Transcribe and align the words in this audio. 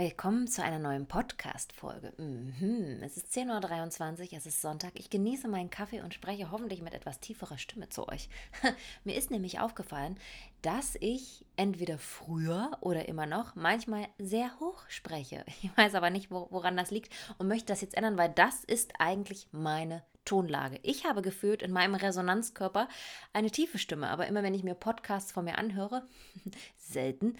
Willkommen 0.00 0.48
zu 0.48 0.64
einer 0.64 0.78
neuen 0.78 1.06
Podcast-Folge. 1.06 2.14
Mhm. 2.16 3.02
Es 3.02 3.18
ist 3.18 3.36
10.23 3.36 4.32
Uhr, 4.32 4.38
es 4.38 4.46
ist 4.46 4.62
Sonntag. 4.62 4.92
Ich 4.94 5.10
genieße 5.10 5.46
meinen 5.46 5.68
Kaffee 5.68 6.00
und 6.00 6.14
spreche 6.14 6.50
hoffentlich 6.50 6.80
mit 6.80 6.94
etwas 6.94 7.20
tieferer 7.20 7.58
Stimme 7.58 7.90
zu 7.90 8.08
euch. 8.08 8.30
Mir 9.04 9.14
ist 9.14 9.30
nämlich 9.30 9.60
aufgefallen, 9.60 10.18
dass 10.62 10.96
ich 11.00 11.44
entweder 11.56 11.98
früher 11.98 12.70
oder 12.80 13.08
immer 13.08 13.26
noch 13.26 13.56
manchmal 13.56 14.08
sehr 14.16 14.58
hoch 14.58 14.84
spreche. 14.88 15.44
Ich 15.62 15.76
weiß 15.76 15.94
aber 15.94 16.08
nicht, 16.08 16.30
woran 16.30 16.78
das 16.78 16.90
liegt 16.90 17.12
und 17.36 17.48
möchte 17.48 17.66
das 17.66 17.82
jetzt 17.82 17.94
ändern, 17.94 18.16
weil 18.16 18.30
das 18.30 18.64
ist 18.64 18.94
eigentlich 18.98 19.48
meine 19.52 20.02
Tonlage. 20.24 20.78
Ich 20.82 21.04
habe 21.04 21.20
gefühlt 21.20 21.60
in 21.60 21.72
meinem 21.72 21.94
Resonanzkörper 21.94 22.88
eine 23.34 23.50
tiefe 23.50 23.78
Stimme, 23.78 24.08
aber 24.08 24.28
immer 24.28 24.42
wenn 24.42 24.54
ich 24.54 24.64
mir 24.64 24.74
Podcasts 24.74 25.32
von 25.32 25.44
mir 25.44 25.58
anhöre, 25.58 26.06
selten, 26.78 27.36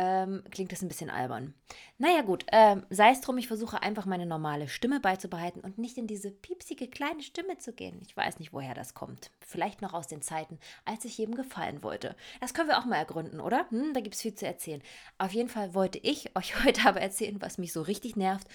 ähm, 0.00 0.44
klingt 0.52 0.70
das 0.70 0.80
ein 0.80 0.86
bisschen 0.88 1.10
albern. 1.10 1.54
Naja 1.98 2.22
gut, 2.22 2.46
ähm, 2.52 2.86
sei 2.88 3.10
es 3.10 3.20
drum, 3.20 3.36
ich 3.36 3.48
versuche 3.48 3.82
einfach 3.82 4.06
meine 4.06 4.26
normale 4.26 4.68
Stimme 4.68 5.00
beizubehalten 5.00 5.60
und 5.60 5.76
nicht 5.76 5.98
in 5.98 6.06
diese 6.06 6.30
piepsige 6.30 6.86
kleine 6.86 7.24
Stimme 7.24 7.58
zu 7.58 7.72
gehen. 7.72 7.98
Ich 8.02 8.16
weiß 8.16 8.38
nicht, 8.38 8.52
woher 8.52 8.74
das 8.74 8.94
kommt. 8.94 9.32
Vielleicht 9.44 9.82
noch 9.82 9.94
aus 9.94 10.06
den 10.06 10.22
Zeiten, 10.22 10.60
als 10.84 11.04
ich 11.04 11.18
jedem 11.18 11.34
gefallen 11.34 11.82
wollte. 11.82 12.14
Das 12.40 12.54
können 12.54 12.68
wir 12.68 12.78
auch 12.78 12.84
mal 12.84 12.94
ergründen, 12.94 13.40
oder? 13.40 13.68
Hm, 13.70 13.92
da 13.92 14.00
gibt 14.00 14.14
es 14.14 14.22
viel 14.22 14.36
zu 14.36 14.46
erzählen. 14.46 14.82
Auf 15.18 15.32
jeden 15.32 15.48
Fall 15.48 15.74
wollte 15.74 15.98
ich 15.98 16.36
euch 16.36 16.64
heute 16.64 16.88
aber 16.88 17.00
erzählen, 17.00 17.42
was 17.42 17.58
mich 17.58 17.72
so 17.72 17.82
richtig 17.82 18.14
nervt 18.14 18.46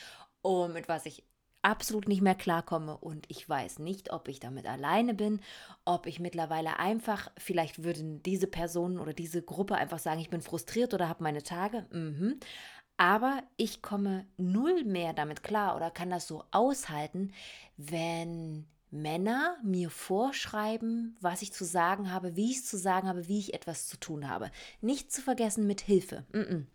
und 0.42 0.72
mit 0.72 0.88
was 0.88 1.06
ich 1.06 1.26
absolut 1.64 2.08
nicht 2.08 2.22
mehr 2.22 2.36
klarkomme 2.36 2.98
und 2.98 3.26
ich 3.30 3.48
weiß 3.48 3.80
nicht, 3.80 4.12
ob 4.12 4.28
ich 4.28 4.40
damit 4.40 4.68
alleine 4.68 5.14
bin, 5.14 5.40
ob 5.86 6.06
ich 6.06 6.20
mittlerweile 6.20 6.78
einfach, 6.78 7.32
vielleicht 7.38 7.84
würden 7.84 8.22
diese 8.22 8.48
Personen 8.48 9.00
oder 9.00 9.14
diese 9.14 9.42
Gruppe 9.42 9.76
einfach 9.76 10.00
sagen, 10.00 10.20
ich 10.20 10.30
bin 10.30 10.42
frustriert 10.42 10.94
oder 10.94 11.10
habe 11.10 11.24
meine 11.24 11.42
Tage. 11.42 11.86
Mhm. 11.92 12.40
Aber 12.98 13.42
ich 13.58 13.82
komme 13.82 14.28
null 14.38 14.84
mehr 14.84 15.14
damit 15.14 15.42
klar 15.42 15.76
oder 15.76 15.90
kann 15.90 16.10
das 16.10 16.28
so 16.28 16.44
aushalten, 16.52 17.34
wenn 17.78 18.68
Männer 18.92 19.58
mir 19.64 19.90
vorschreiben, 19.90 21.18
was 21.20 21.42
ich 21.42 21.52
zu 21.52 21.66
sagen 21.66 22.12
habe, 22.12 22.36
wie 22.36 22.52
ich 22.52 22.58
es 22.58 22.66
zu 22.66 22.78
sagen 22.78 23.08
habe, 23.08 23.28
wie 23.28 23.40
ich 23.40 23.56
etwas 23.56 23.88
zu 23.88 23.98
tun 24.00 24.30
habe. 24.30 24.52
Nicht 24.82 25.12
zu 25.12 25.22
vergessen 25.22 25.66
mit 25.66 25.82
Hilfe. 25.82 26.26
Mm. 26.32 26.68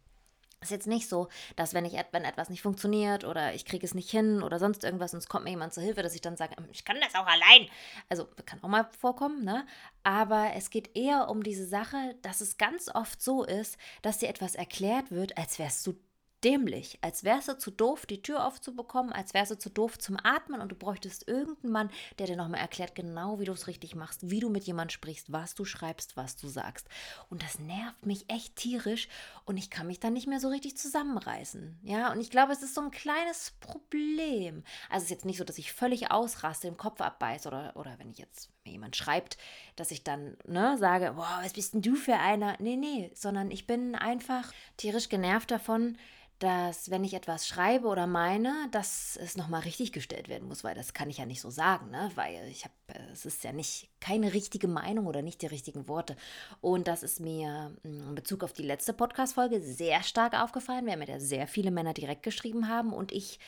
Ist 0.60 0.72
jetzt 0.72 0.88
nicht 0.88 1.08
so, 1.08 1.28
dass 1.54 1.72
wenn 1.72 1.84
ich 1.84 1.94
wenn 2.10 2.24
etwas 2.24 2.50
nicht 2.50 2.62
funktioniert 2.62 3.24
oder 3.24 3.54
ich 3.54 3.64
kriege 3.64 3.86
es 3.86 3.94
nicht 3.94 4.10
hin 4.10 4.42
oder 4.42 4.58
sonst 4.58 4.82
irgendwas 4.82 5.12
und 5.12 5.18
es 5.18 5.28
kommt 5.28 5.44
mir 5.44 5.50
jemand 5.50 5.72
zur 5.72 5.84
Hilfe, 5.84 6.02
dass 6.02 6.16
ich 6.16 6.20
dann 6.20 6.36
sage, 6.36 6.56
hm, 6.56 6.66
ich 6.72 6.84
kann 6.84 7.00
das 7.00 7.14
auch 7.14 7.26
allein. 7.26 7.68
Also 8.08 8.26
kann 8.44 8.62
auch 8.62 8.68
mal 8.68 8.88
vorkommen, 8.98 9.44
ne? 9.44 9.66
Aber 10.02 10.52
es 10.54 10.70
geht 10.70 10.96
eher 10.96 11.28
um 11.28 11.44
diese 11.44 11.66
Sache, 11.66 12.16
dass 12.22 12.40
es 12.40 12.58
ganz 12.58 12.88
oft 12.92 13.22
so 13.22 13.44
ist, 13.44 13.78
dass 14.02 14.18
dir 14.18 14.28
etwas 14.28 14.56
erklärt 14.56 15.12
wird, 15.12 15.38
als 15.38 15.58
wärst 15.60 15.86
du 15.86 15.94
dämlich, 16.44 16.98
als 17.02 17.24
wärst 17.24 17.48
du 17.48 17.58
zu 17.58 17.70
doof, 17.70 18.06
die 18.06 18.22
Tür 18.22 18.46
aufzubekommen, 18.46 19.12
als 19.12 19.34
wärst 19.34 19.52
du 19.52 19.58
zu 19.58 19.70
doof 19.70 19.98
zum 19.98 20.16
Atmen 20.22 20.60
und 20.60 20.70
du 20.70 20.76
bräuchtest 20.76 21.26
irgendeinen 21.26 21.72
Mann, 21.72 21.90
der 22.18 22.26
dir 22.26 22.36
nochmal 22.36 22.60
erklärt, 22.60 22.94
genau 22.94 23.40
wie 23.40 23.44
du 23.44 23.52
es 23.52 23.66
richtig 23.66 23.94
machst, 23.94 24.30
wie 24.30 24.40
du 24.40 24.48
mit 24.48 24.64
jemandem 24.64 24.90
sprichst, 24.90 25.32
was 25.32 25.54
du 25.54 25.64
schreibst, 25.64 26.16
was 26.16 26.36
du 26.36 26.48
sagst. 26.48 26.88
Und 27.28 27.42
das 27.42 27.58
nervt 27.58 28.06
mich 28.06 28.30
echt 28.30 28.56
tierisch 28.56 29.08
und 29.44 29.56
ich 29.56 29.70
kann 29.70 29.86
mich 29.86 30.00
dann 30.00 30.12
nicht 30.12 30.26
mehr 30.26 30.40
so 30.40 30.48
richtig 30.48 30.76
zusammenreißen. 30.76 31.80
Ja, 31.82 32.12
und 32.12 32.20
ich 32.20 32.30
glaube, 32.30 32.52
es 32.52 32.62
ist 32.62 32.74
so 32.74 32.80
ein 32.80 32.90
kleines 32.90 33.52
Problem. 33.60 34.62
Also 34.90 34.98
es 34.98 35.04
ist 35.04 35.10
jetzt 35.10 35.24
nicht 35.24 35.38
so, 35.38 35.44
dass 35.44 35.58
ich 35.58 35.72
völlig 35.72 36.10
ausraste, 36.10 36.68
im 36.68 36.76
Kopf 36.76 37.00
abbeiße 37.00 37.48
oder, 37.48 37.72
oder 37.76 37.98
wenn 37.98 38.10
ich 38.10 38.18
jetzt 38.18 38.50
mir 38.64 38.72
jemand 38.72 38.96
schreibt, 38.96 39.38
dass 39.76 39.90
ich 39.90 40.04
dann 40.04 40.36
ne, 40.46 40.76
sage, 40.78 41.12
boah, 41.16 41.40
was 41.42 41.52
bist 41.52 41.74
denn 41.74 41.82
du 41.82 41.94
für 41.94 42.14
einer? 42.14 42.56
Nee, 42.60 42.76
nee, 42.76 43.10
sondern 43.14 43.50
ich 43.50 43.66
bin 43.66 43.94
einfach 43.94 44.52
tierisch 44.76 45.08
genervt 45.08 45.50
davon, 45.50 45.96
dass 46.38 46.90
wenn 46.90 47.02
ich 47.02 47.14
etwas 47.14 47.48
schreibe 47.48 47.88
oder 47.88 48.06
meine, 48.06 48.68
dass 48.70 49.18
es 49.20 49.36
nochmal 49.36 49.62
richtig 49.62 49.92
gestellt 49.92 50.28
werden 50.28 50.46
muss, 50.46 50.62
weil 50.62 50.74
das 50.74 50.92
kann 50.92 51.10
ich 51.10 51.18
ja 51.18 51.26
nicht 51.26 51.40
so 51.40 51.50
sagen, 51.50 51.90
ne? 51.90 52.10
weil 52.14 52.46
ich 52.48 52.64
habe, 52.64 52.74
es 53.12 53.26
ist 53.26 53.42
ja 53.42 53.52
nicht 53.52 53.88
keine 54.00 54.32
richtige 54.34 54.68
Meinung 54.68 55.06
oder 55.06 55.22
nicht 55.22 55.42
die 55.42 55.46
richtigen 55.46 55.88
Worte. 55.88 56.16
Und 56.60 56.86
das 56.86 57.02
ist 57.02 57.18
mir 57.18 57.76
hm, 57.82 58.10
in 58.10 58.14
Bezug 58.14 58.44
auf 58.44 58.52
die 58.52 58.62
letzte 58.62 58.92
Podcast-Folge 58.92 59.60
sehr 59.60 60.02
stark 60.04 60.40
aufgefallen. 60.40 60.86
Wir 60.86 60.92
haben 60.92 61.02
ja 61.02 61.18
sehr 61.18 61.48
viele 61.48 61.72
Männer 61.72 61.92
direkt 61.92 62.22
geschrieben 62.22 62.68
haben 62.68 62.92
und 62.92 63.10
ich, 63.10 63.40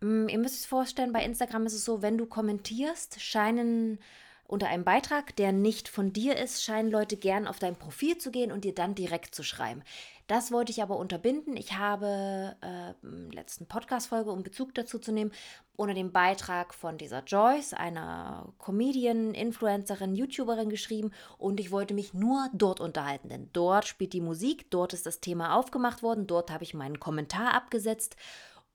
hm, 0.00 0.28
ihr 0.28 0.38
müsst 0.38 0.60
es 0.60 0.66
vorstellen, 0.66 1.12
bei 1.12 1.24
Instagram 1.24 1.66
ist 1.66 1.74
es 1.74 1.84
so, 1.84 2.02
wenn 2.02 2.18
du 2.18 2.26
kommentierst, 2.26 3.20
scheinen 3.20 3.98
unter 4.48 4.68
einem 4.68 4.82
Beitrag, 4.82 5.36
der 5.36 5.52
nicht 5.52 5.88
von 5.88 6.12
dir 6.12 6.36
ist, 6.36 6.64
scheinen 6.64 6.90
Leute 6.90 7.16
gern 7.18 7.46
auf 7.46 7.58
dein 7.58 7.76
Profil 7.76 8.16
zu 8.16 8.30
gehen 8.30 8.50
und 8.50 8.64
dir 8.64 8.74
dann 8.74 8.94
direkt 8.94 9.34
zu 9.34 9.44
schreiben. 9.44 9.82
Das 10.26 10.50
wollte 10.50 10.72
ich 10.72 10.82
aber 10.82 10.96
unterbinden. 10.96 11.56
Ich 11.56 11.76
habe 11.76 12.56
äh, 12.62 13.06
letzten 13.34 13.66
Podcast-Folge, 13.66 14.30
um 14.30 14.42
Bezug 14.42 14.74
dazu 14.74 14.98
zu 14.98 15.12
nehmen, 15.12 15.32
unter 15.76 15.94
dem 15.94 16.12
Beitrag 16.12 16.72
von 16.74 16.96
dieser 16.96 17.22
Joyce, 17.24 17.74
einer 17.74 18.52
Comedian, 18.58 19.34
Influencerin, 19.34 20.14
YouTuberin 20.14 20.70
geschrieben 20.70 21.12
und 21.36 21.60
ich 21.60 21.70
wollte 21.70 21.94
mich 21.94 22.14
nur 22.14 22.48
dort 22.52 22.80
unterhalten, 22.80 23.28
denn 23.28 23.50
dort 23.52 23.86
spielt 23.86 24.12
die 24.12 24.20
Musik, 24.20 24.70
dort 24.70 24.92
ist 24.92 25.06
das 25.06 25.20
Thema 25.20 25.56
aufgemacht 25.56 26.02
worden, 26.02 26.26
dort 26.26 26.50
habe 26.50 26.64
ich 26.64 26.74
meinen 26.74 26.98
Kommentar 26.98 27.54
abgesetzt 27.54 28.16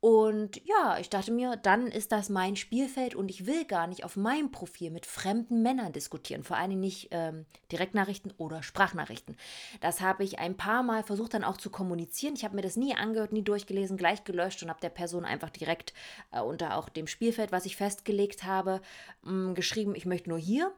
und 0.03 0.61
ja, 0.65 0.97
ich 0.99 1.09
dachte 1.09 1.31
mir, 1.31 1.55
dann 1.55 1.87
ist 1.87 2.11
das 2.11 2.27
mein 2.27 2.57
Spielfeld 2.57 3.15
und 3.15 3.29
ich 3.29 3.45
will 3.45 3.63
gar 3.63 3.87
nicht 3.87 4.03
auf 4.03 4.17
meinem 4.17 4.51
Profil 4.51 4.91
mit 4.91 5.05
fremden 5.05 5.61
Männern 5.61 5.93
diskutieren, 5.93 6.43
vor 6.43 6.57
allem 6.57 6.81
nicht 6.81 7.07
ähm, 7.11 7.45
Direktnachrichten 7.71 8.33
oder 8.37 8.63
Sprachnachrichten. 8.63 9.37
Das 9.79 10.01
habe 10.01 10.25
ich 10.25 10.39
ein 10.39 10.57
paar 10.57 10.83
Mal 10.83 11.03
versucht 11.03 11.33
dann 11.33 11.45
auch 11.45 11.55
zu 11.55 11.69
kommunizieren. 11.69 12.33
Ich 12.35 12.43
habe 12.43 12.57
mir 12.57 12.61
das 12.61 12.75
nie 12.75 12.93
angehört, 12.93 13.31
nie 13.31 13.43
durchgelesen, 13.43 13.95
gleich 13.95 14.25
gelöscht 14.25 14.61
und 14.61 14.69
habe 14.69 14.81
der 14.81 14.89
Person 14.89 15.23
einfach 15.23 15.49
direkt 15.49 15.93
äh, 16.33 16.41
unter 16.41 16.75
auch 16.75 16.89
dem 16.89 17.07
Spielfeld, 17.07 17.53
was 17.53 17.65
ich 17.65 17.77
festgelegt 17.77 18.43
habe, 18.43 18.81
mh, 19.21 19.51
mm, 19.51 19.55
geschrieben, 19.55 19.95
ich 19.95 20.05
möchte 20.05 20.29
nur 20.29 20.37
hier 20.37 20.73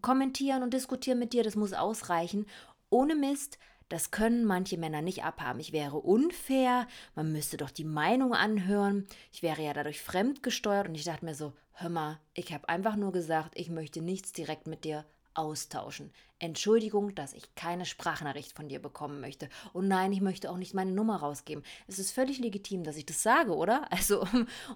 kommentieren 0.00 0.62
und 0.62 0.74
diskutieren 0.74 1.18
mit 1.18 1.32
dir, 1.32 1.42
das 1.42 1.56
muss 1.56 1.72
ausreichen. 1.72 2.46
Ohne 2.88 3.16
Mist, 3.16 3.58
das 3.90 4.12
können 4.12 4.44
manche 4.44 4.78
Männer 4.78 5.02
nicht 5.02 5.24
abhaben. 5.24 5.60
Ich 5.60 5.72
wäre 5.72 5.98
unfair, 5.98 6.86
man 7.14 7.32
müsste 7.32 7.56
doch 7.56 7.70
die 7.70 7.84
Meinung 7.84 8.32
anhören. 8.32 9.06
Ich 9.32 9.42
wäre 9.42 9.62
ja 9.62 9.74
dadurch 9.74 10.00
fremdgesteuert 10.00 10.88
und 10.88 10.94
ich 10.94 11.04
dachte 11.04 11.24
mir 11.24 11.34
so, 11.34 11.52
hör 11.72 11.90
mal, 11.90 12.20
ich 12.32 12.52
habe 12.54 12.68
einfach 12.68 12.94
nur 12.96 13.10
gesagt, 13.10 13.58
ich 13.58 13.68
möchte 13.68 14.00
nichts 14.00 14.32
direkt 14.32 14.68
mit 14.68 14.84
dir 14.84 15.04
austauschen. 15.34 16.12
Entschuldigung, 16.40 17.14
dass 17.14 17.34
ich 17.34 17.54
keine 17.54 17.84
Sprachnachricht 17.84 18.56
von 18.56 18.68
dir 18.68 18.80
bekommen 18.80 19.20
möchte. 19.20 19.48
Und 19.74 19.88
nein, 19.88 20.12
ich 20.12 20.22
möchte 20.22 20.50
auch 20.50 20.56
nicht 20.56 20.74
meine 20.74 20.92
Nummer 20.92 21.16
rausgeben. 21.16 21.62
Es 21.86 21.98
ist 21.98 22.12
völlig 22.12 22.38
legitim, 22.38 22.82
dass 22.82 22.96
ich 22.96 23.06
das 23.06 23.22
sage, 23.22 23.54
oder? 23.54 23.88
Also, 24.00 24.22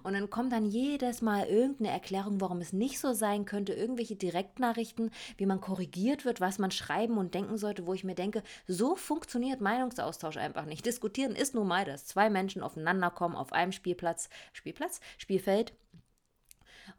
und 0.03 0.13
dann 0.13 0.29
kommt 0.29 0.51
dann 0.51 0.65
jedes 0.65 1.23
Mal 1.23 1.47
irgendeine 1.47 1.89
Erklärung, 1.89 2.39
warum 2.41 2.61
es 2.61 2.73
nicht 2.73 2.99
so 2.99 3.13
sein 3.13 3.45
könnte, 3.45 3.73
irgendwelche 3.73 4.15
Direktnachrichten, 4.15 5.09
wie 5.37 5.47
man 5.47 5.61
korrigiert 5.61 6.25
wird, 6.25 6.41
was 6.41 6.59
man 6.59 6.69
schreiben 6.69 7.17
und 7.17 7.33
denken 7.33 7.57
sollte, 7.57 7.87
wo 7.87 7.93
ich 7.95 8.03
mir 8.03 8.13
denke, 8.13 8.43
so 8.67 8.95
funktioniert 8.95 9.61
Meinungsaustausch 9.61 10.37
einfach 10.37 10.65
nicht. 10.65 10.85
Diskutieren 10.85 11.35
ist 11.35 11.55
nun 11.55 11.67
mal, 11.67 11.85
dass 11.85 12.05
zwei 12.05 12.29
Menschen 12.29 12.61
aufeinander 12.61 13.09
kommen 13.09 13.35
auf 13.35 13.51
einem 13.51 13.71
Spielplatz, 13.71 14.29
Spielplatz, 14.53 14.99
Spielfeld 15.17 15.73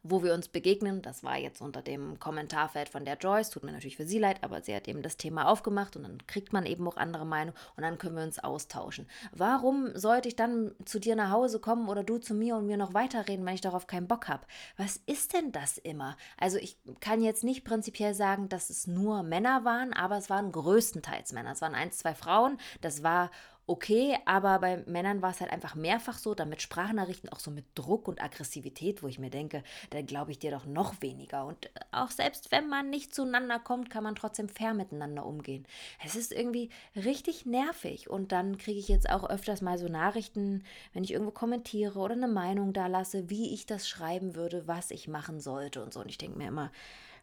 wo 0.03 0.23
wir 0.23 0.33
uns 0.33 0.47
begegnen. 0.47 1.01
Das 1.01 1.23
war 1.23 1.37
jetzt 1.37 1.61
unter 1.61 1.81
dem 1.81 2.19
Kommentarfeld 2.19 2.89
von 2.89 3.05
der 3.05 3.17
Joyce. 3.17 3.49
Tut 3.49 3.63
mir 3.63 3.71
natürlich 3.71 3.97
für 3.97 4.07
sie 4.07 4.19
leid, 4.19 4.43
aber 4.43 4.61
sie 4.61 4.75
hat 4.75 4.87
eben 4.87 5.01
das 5.01 5.17
Thema 5.17 5.47
aufgemacht 5.47 5.95
und 5.95 6.03
dann 6.03 6.25
kriegt 6.27 6.53
man 6.53 6.65
eben 6.65 6.87
auch 6.87 6.97
andere 6.97 7.25
Meinungen 7.25 7.57
und 7.75 7.83
dann 7.83 7.97
können 7.97 8.15
wir 8.15 8.23
uns 8.23 8.39
austauschen. 8.39 9.07
Warum 9.31 9.95
sollte 9.95 10.27
ich 10.27 10.35
dann 10.35 10.73
zu 10.85 10.99
dir 10.99 11.15
nach 11.15 11.31
Hause 11.31 11.59
kommen 11.59 11.89
oder 11.89 12.03
du 12.03 12.17
zu 12.17 12.33
mir 12.33 12.55
und 12.55 12.67
mir 12.67 12.77
noch 12.77 12.93
weiterreden, 12.93 13.45
wenn 13.45 13.55
ich 13.55 13.61
darauf 13.61 13.87
keinen 13.87 14.07
Bock 14.07 14.27
habe? 14.27 14.45
Was 14.77 14.97
ist 15.05 15.33
denn 15.33 15.51
das 15.51 15.77
immer? 15.77 16.17
Also 16.37 16.57
ich 16.57 16.77
kann 16.99 17.21
jetzt 17.21 17.43
nicht 17.43 17.63
prinzipiell 17.63 18.13
sagen, 18.13 18.49
dass 18.49 18.69
es 18.69 18.87
nur 18.87 19.23
Männer 19.23 19.65
waren, 19.65 19.93
aber 19.93 20.17
es 20.17 20.29
waren 20.29 20.51
größtenteils 20.51 21.33
Männer. 21.33 21.51
Es 21.51 21.61
waren 21.61 21.75
ein, 21.75 21.91
zwei 21.91 22.13
Frauen. 22.13 22.57
Das 22.81 23.03
war 23.03 23.31
okay, 23.67 24.17
aber 24.25 24.59
bei 24.59 24.77
Männern 24.87 25.21
war 25.21 25.31
es 25.31 25.41
halt 25.41 25.51
einfach 25.51 25.75
mehrfach 25.75 26.17
so, 26.17 26.33
damit 26.33 26.61
Sprachnachrichten 26.61 27.29
auch 27.29 27.39
so 27.39 27.51
mit 27.51 27.65
Druck 27.75 28.07
und 28.07 28.23
Aggressivität, 28.23 29.03
wo 29.03 29.07
ich 29.07 29.19
mir 29.19 29.29
denke, 29.29 29.61
dann 29.89 30.05
glaube 30.05 30.31
ich 30.31 30.39
dir 30.39 30.51
doch 30.51 30.65
noch 30.65 31.01
weniger. 31.01 31.45
Und 31.45 31.65
äh, 31.65 31.69
auch 31.91 32.09
selbst 32.09 32.51
wenn 32.51 32.69
man 32.69 32.89
nicht 32.89 33.13
zueinander 33.13 33.59
kommt, 33.59 33.89
kann 33.89 34.03
man 34.03 34.15
trotzdem 34.15 34.47
fair 34.47 34.73
miteinander 34.73 35.25
umgehen. 35.25 35.67
Es 36.03 36.15
ist 36.15 36.31
irgendwie 36.31 36.69
richtig 36.95 37.45
nervig. 37.45 38.09
Und 38.09 38.31
dann 38.31 38.57
kriege 38.57 38.79
ich 38.79 38.87
jetzt 38.87 39.09
auch 39.09 39.29
öfters 39.29 39.61
mal 39.61 39.77
so 39.77 39.87
Nachrichten, 39.89 40.63
wenn 40.93 41.03
ich 41.03 41.11
irgendwo 41.11 41.31
kommentiere 41.31 41.99
oder 41.99 42.13
eine 42.13 42.29
Meinung 42.29 42.71
da 42.71 42.87
lasse, 42.87 43.29
wie 43.29 43.53
ich 43.53 43.65
das 43.65 43.87
schreiben 43.87 44.35
würde, 44.35 44.67
was 44.67 44.91
ich 44.91 45.09
machen 45.09 45.41
sollte 45.41 45.83
und 45.83 45.93
so. 45.93 45.99
Und 45.99 46.09
ich 46.09 46.17
denke 46.17 46.37
mir 46.37 46.47
immer, 46.47 46.71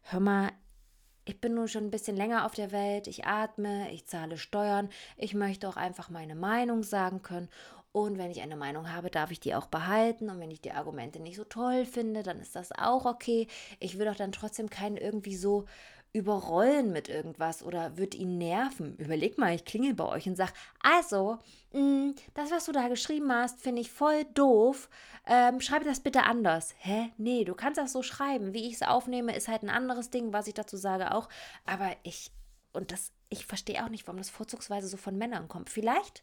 hör 0.03 0.21
mal, 0.21 0.51
ich 1.25 1.41
bin 1.41 1.55
nun 1.55 1.69
schon 1.69 1.85
ein 1.85 1.91
bisschen 1.91 2.17
länger 2.17 2.45
auf 2.47 2.55
der 2.55 2.73
Welt, 2.73 3.07
ich 3.07 3.25
atme, 3.25 3.91
ich 3.91 4.07
zahle 4.07 4.37
Steuern, 4.37 4.89
ich 5.17 5.35
möchte 5.35 5.69
auch 5.69 5.77
einfach 5.77 6.11
meine 6.11 6.35
Meinung 6.35 6.83
sagen 6.83 7.23
können. 7.23 7.49
Und 7.93 8.19
wenn 8.19 8.33
ich 8.33 8.43
eine 8.43 8.57
Meinung 8.57 8.93
habe, 8.93 9.09
darf 9.09 9.31
ich 9.31 9.39
die 9.39 9.55
auch 9.55 9.67
behalten. 9.67 10.29
Und 10.29 10.41
wenn 10.41 10.51
ich 10.51 10.61
die 10.61 10.73
Argumente 10.73 11.21
nicht 11.21 11.37
so 11.37 11.45
toll 11.45 11.87
finde, 11.87 12.25
dann 12.25 12.41
ist 12.41 12.57
das 12.57 12.73
auch 12.73 13.05
okay. 13.05 13.47
Ich 13.79 13.99
will 13.99 14.07
doch 14.07 14.17
dann 14.17 14.33
trotzdem 14.33 14.69
keinen 14.69 14.97
irgendwie 14.97 15.37
so 15.37 15.67
überrollen 16.15 16.93
mit 16.93 17.09
irgendwas 17.09 17.63
oder 17.63 17.99
wird 17.99 18.15
ihn 18.15 18.39
nerven. 18.39 18.97
Überleg 18.97 19.37
mal, 19.37 19.53
ich 19.53 19.65
klingel 19.65 19.95
bei 19.95 20.07
euch 20.07 20.29
und 20.29 20.37
sag, 20.37 20.53
also, 20.81 21.39
mh, 21.73 21.81
mm, 21.81 22.15
das, 22.35 22.53
was 22.53 22.67
du 22.67 22.73
da 22.73 22.87
geschrieben 22.87 23.31
hast, 23.33 23.61
finde 23.61 23.83
ich 23.83 23.91
voll 23.91 24.25
doof. 24.33 24.89
Ähm, 25.27 25.61
schreibe 25.61 25.85
das 25.85 26.01
bitte 26.01 26.23
anders. 26.23 26.75
Hä? 26.79 27.11
Nee, 27.19 27.45
du 27.45 27.55
kannst 27.55 27.79
das 27.79 27.93
so 27.93 28.03
schreiben. 28.05 28.55
Wie 28.55 28.69
ich 28.69 28.75
es 28.75 28.83
aufnehme, 28.83 29.35
ist 29.35 29.49
halt 29.49 29.65
ein 29.65 29.71
anderes 29.71 30.11
Ding, 30.11 30.33
was 30.33 30.47
ich 30.47 30.55
dazu 30.55 30.77
sage 30.77 31.13
auch. 31.13 31.29
Aber 31.67 31.91
ich, 32.05 32.31
und 32.73 32.93
das, 32.93 33.11
ich 33.29 33.45
verstehe 33.45 33.85
auch 33.85 33.89
nicht, 33.89 34.07
warum 34.07 34.19
das 34.19 34.31
vorzugsweise 34.31 34.87
so 34.87 34.97
von 34.97 35.19
Männern 35.19 35.49
kommt. 35.49 35.69
Vielleicht 35.69 36.23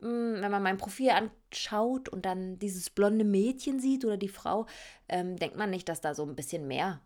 mh, 0.00 0.08
mm, 0.08 0.42
wenn 0.42 0.50
man 0.52 0.62
mein 0.62 0.78
Profil 0.78 1.10
anschaut 1.10 2.08
und 2.08 2.24
dann 2.26 2.60
dieses 2.60 2.90
blonde 2.90 3.24
Mädchen 3.24 3.80
sieht 3.80 4.04
oder 4.04 4.16
die 4.16 4.28
Frau, 4.28 4.66
ähm, 5.08 5.36
denkt 5.36 5.56
man 5.56 5.70
nicht, 5.70 5.88
dass 5.88 6.00
da 6.00 6.14
so 6.14 6.22
ein 6.24 6.36
bisschen 6.36 6.68
mehr 6.68 7.00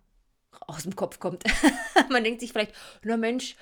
aus 0.66 0.84
dem 0.84 0.96
Kopf 0.96 1.18
kommt. 1.18 1.44
man 2.10 2.24
denkt 2.24 2.40
sich 2.40 2.52
vielleicht, 2.52 2.74
na 3.02 3.16
Mensch, 3.16 3.56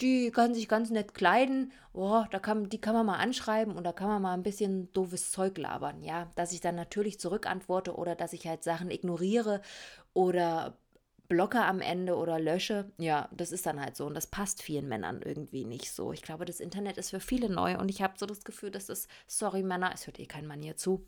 die 0.00 0.30
kann 0.30 0.54
sich 0.54 0.68
ganz 0.68 0.90
nett 0.90 1.14
kleiden, 1.14 1.72
oh, 1.92 2.24
da 2.30 2.38
kann, 2.38 2.68
die 2.68 2.80
kann 2.80 2.94
man 2.94 3.06
mal 3.06 3.18
anschreiben 3.18 3.76
und 3.76 3.84
da 3.84 3.92
kann 3.92 4.08
man 4.08 4.22
mal 4.22 4.34
ein 4.34 4.42
bisschen 4.42 4.92
doofes 4.92 5.30
Zeug 5.30 5.58
labern. 5.58 6.02
Ja, 6.02 6.30
dass 6.36 6.52
ich 6.52 6.60
dann 6.60 6.74
natürlich 6.74 7.20
zurückantworte 7.20 7.94
oder 7.94 8.14
dass 8.14 8.32
ich 8.32 8.46
halt 8.46 8.64
Sachen 8.64 8.90
ignoriere 8.90 9.60
oder 10.14 10.78
blocke 11.28 11.62
am 11.62 11.80
Ende 11.80 12.16
oder 12.16 12.40
lösche, 12.40 12.90
ja, 12.98 13.28
das 13.30 13.52
ist 13.52 13.64
dann 13.64 13.80
halt 13.80 13.96
so 13.96 14.04
und 14.04 14.14
das 14.14 14.26
passt 14.26 14.62
vielen 14.62 14.88
Männern 14.88 15.22
irgendwie 15.22 15.64
nicht 15.64 15.92
so. 15.92 16.12
Ich 16.12 16.22
glaube, 16.22 16.44
das 16.44 16.58
Internet 16.58 16.98
ist 16.98 17.10
für 17.10 17.20
viele 17.20 17.48
neu 17.48 17.78
und 17.78 17.88
ich 17.88 18.02
habe 18.02 18.14
so 18.18 18.26
das 18.26 18.42
Gefühl, 18.42 18.72
dass 18.72 18.86
das, 18.86 19.06
sorry 19.28 19.62
Männer, 19.62 19.92
es 19.94 20.06
hört 20.06 20.18
eh 20.18 20.26
kein 20.26 20.46
Mann 20.46 20.60
hier 20.60 20.76
zu, 20.76 21.06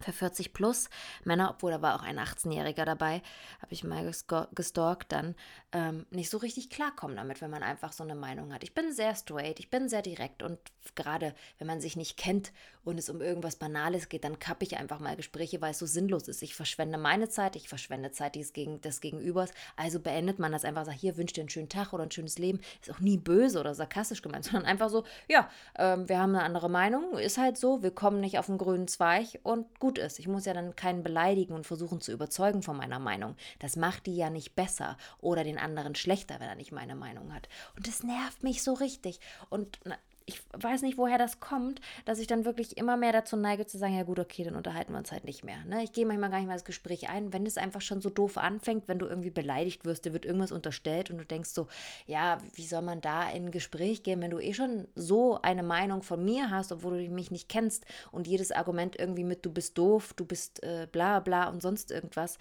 für 0.00 0.12
40 0.12 0.52
plus 0.52 0.88
Männer, 1.24 1.50
obwohl 1.50 1.70
da 1.70 1.82
war 1.82 1.96
auch 1.96 2.02
ein 2.02 2.18
18-Jähriger 2.18 2.84
dabei, 2.84 3.22
habe 3.60 3.72
ich 3.72 3.84
mal 3.84 4.10
gestalkt, 4.54 5.12
dann 5.12 5.34
ähm, 5.72 6.06
nicht 6.10 6.30
so 6.30 6.38
richtig 6.38 6.70
klarkommen 6.70 7.16
damit, 7.16 7.40
wenn 7.40 7.50
man 7.50 7.62
einfach 7.62 7.92
so 7.92 8.04
eine 8.04 8.14
Meinung 8.14 8.52
hat. 8.52 8.62
Ich 8.62 8.74
bin 8.74 8.92
sehr 8.92 9.14
straight, 9.14 9.58
ich 9.58 9.70
bin 9.70 9.88
sehr 9.88 10.02
direkt 10.02 10.42
und 10.42 10.58
gerade 10.94 11.34
wenn 11.58 11.66
man 11.66 11.80
sich 11.80 11.96
nicht 11.96 12.16
kennt 12.16 12.52
und 12.84 12.98
es 12.98 13.10
um 13.10 13.20
irgendwas 13.20 13.56
Banales 13.56 14.08
geht, 14.08 14.24
dann 14.24 14.38
kappe 14.38 14.64
ich 14.64 14.76
einfach 14.76 15.00
mal 15.00 15.16
Gespräche, 15.16 15.60
weil 15.60 15.72
es 15.72 15.78
so 15.78 15.86
sinnlos 15.86 16.28
ist. 16.28 16.42
Ich 16.42 16.54
verschwende 16.54 16.98
meine 16.98 17.28
Zeit, 17.28 17.56
ich 17.56 17.68
verschwende 17.68 18.12
Zeit 18.12 18.36
des, 18.36 18.52
Gegen 18.52 18.80
des 18.80 19.00
Gegenübers, 19.00 19.50
also 19.76 19.98
beendet 19.98 20.38
man 20.38 20.52
das 20.52 20.64
einfach, 20.64 20.84
sagt, 20.84 20.98
hier 20.98 21.16
wünscht 21.16 21.36
dir 21.36 21.40
einen 21.40 21.50
schönen 21.50 21.68
Tag 21.68 21.92
oder 21.92 22.04
ein 22.04 22.10
schönes 22.10 22.38
Leben. 22.38 22.60
Ist 22.80 22.92
auch 22.92 23.00
nie 23.00 23.18
böse 23.18 23.58
oder 23.58 23.74
sarkastisch 23.74 24.22
gemeint, 24.22 24.44
sondern 24.46 24.66
einfach 24.66 24.88
so, 24.88 25.04
ja, 25.28 25.50
ähm, 25.76 26.08
wir 26.08 26.18
haben 26.18 26.34
eine 26.34 26.44
andere 26.44 26.70
Meinung, 26.70 27.18
ist 27.18 27.38
halt 27.38 27.58
so, 27.58 27.82
wir 27.82 27.90
kommen 27.90 28.20
nicht 28.20 28.38
auf 28.38 28.46
den 28.46 28.58
grünen 28.58 28.88
Zweig 28.88 29.40
und 29.42 29.78
gut 29.80 29.85
gut 29.86 29.98
ist. 29.98 30.18
Ich 30.18 30.26
muss 30.26 30.46
ja 30.46 30.52
dann 30.52 30.74
keinen 30.74 31.04
beleidigen 31.04 31.54
und 31.54 31.64
versuchen 31.64 32.00
zu 32.00 32.10
überzeugen 32.10 32.64
von 32.64 32.76
meiner 32.76 32.98
Meinung. 32.98 33.36
Das 33.60 33.76
macht 33.76 34.06
die 34.06 34.16
ja 34.16 34.30
nicht 34.30 34.56
besser 34.56 34.98
oder 35.20 35.44
den 35.44 35.58
anderen 35.58 35.94
schlechter, 35.94 36.40
wenn 36.40 36.48
er 36.48 36.56
nicht 36.56 36.72
meine 36.72 36.96
Meinung 36.96 37.32
hat. 37.32 37.48
Und 37.76 37.86
das 37.86 38.02
nervt 38.02 38.42
mich 38.42 38.64
so 38.64 38.72
richtig. 38.72 39.20
Und 39.48 39.78
ich 40.28 40.42
weiß 40.52 40.82
nicht, 40.82 40.98
woher 40.98 41.18
das 41.18 41.38
kommt, 41.38 41.80
dass 42.04 42.18
ich 42.18 42.26
dann 42.26 42.44
wirklich 42.44 42.76
immer 42.76 42.96
mehr 42.96 43.12
dazu 43.12 43.36
neige 43.36 43.64
zu 43.64 43.78
sagen, 43.78 43.96
ja 43.96 44.02
gut, 44.02 44.18
okay, 44.18 44.42
dann 44.42 44.56
unterhalten 44.56 44.92
wir 44.92 44.98
uns 44.98 45.12
halt 45.12 45.24
nicht 45.24 45.44
mehr. 45.44 45.64
Ne? 45.64 45.84
Ich 45.84 45.92
gehe 45.92 46.04
manchmal 46.04 46.30
gar 46.30 46.38
nicht 46.38 46.48
mehr 46.48 46.56
ins 46.56 46.64
Gespräch 46.64 47.08
ein, 47.08 47.32
wenn 47.32 47.46
es 47.46 47.56
einfach 47.56 47.80
schon 47.80 48.00
so 48.00 48.10
doof 48.10 48.36
anfängt, 48.36 48.88
wenn 48.88 48.98
du 48.98 49.06
irgendwie 49.06 49.30
beleidigt 49.30 49.84
wirst, 49.84 50.04
dir 50.04 50.12
wird 50.12 50.24
irgendwas 50.24 50.50
unterstellt 50.50 51.10
und 51.10 51.18
du 51.18 51.24
denkst 51.24 51.50
so, 51.50 51.68
ja, 52.06 52.38
wie 52.54 52.66
soll 52.66 52.82
man 52.82 53.00
da 53.00 53.30
in 53.30 53.46
ein 53.46 53.50
Gespräch 53.52 54.02
gehen, 54.02 54.20
wenn 54.20 54.32
du 54.32 54.40
eh 54.40 54.52
schon 54.52 54.88
so 54.96 55.40
eine 55.42 55.62
Meinung 55.62 56.02
von 56.02 56.24
mir 56.24 56.50
hast, 56.50 56.72
obwohl 56.72 57.04
du 57.04 57.10
mich 57.10 57.30
nicht 57.30 57.48
kennst 57.48 57.86
und 58.10 58.26
jedes 58.26 58.50
Argument 58.50 58.98
irgendwie 58.98 59.24
mit, 59.24 59.46
du 59.46 59.52
bist 59.52 59.78
doof, 59.78 60.12
du 60.14 60.24
bist 60.24 60.60
äh, 60.64 60.88
bla 60.90 61.20
bla 61.20 61.48
und 61.48 61.62
sonst 61.62 61.92
irgendwas. 61.92 62.38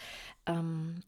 Ähm, 0.48 1.04